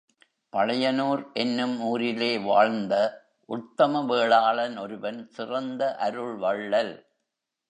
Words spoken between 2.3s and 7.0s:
வாழ்ந்த உத்தம வேளாளன் ஒருவன் சிறந்த அருள்வள்ளல்.